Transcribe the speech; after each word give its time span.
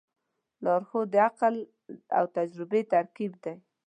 لارښود 0.63 1.07
د 1.13 1.15
عقل 1.27 1.55
او 2.17 2.23
تجربې 2.37 2.81
ترکیب 2.93 3.31
دی. 3.43 3.55